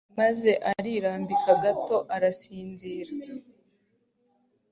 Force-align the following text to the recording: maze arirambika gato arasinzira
maze 0.19 0.49
arirambika 0.71 1.51
gato 1.63 1.97
arasinzira 2.15 3.11